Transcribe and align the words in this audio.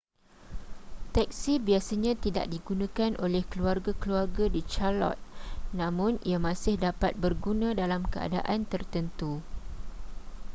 teksi 1.15 1.53
biasanya 1.67 2.13
tidak 2.25 2.45
digunakan 2.53 3.11
oleh 3.25 3.43
keluarga-keluarga 3.51 4.45
di 4.55 4.61
charlotte 4.71 5.21
namun 5.79 6.11
ia 6.31 6.39
masih 6.47 6.73
dapat 6.87 7.11
berguna 7.23 7.69
dalam 7.81 8.01
keadaan 8.13 8.59
tertentu 8.73 9.31